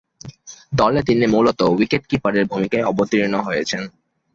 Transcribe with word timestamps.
দলে 0.73 1.01
তিনি 1.03 1.25
মূলতঃ 1.27 1.65
উইকেট-কিপারের 1.73 2.45
ভূমিকায় 2.45 2.87
অবতীর্ণ 2.91 3.33
হয়েছেন। 3.39 3.81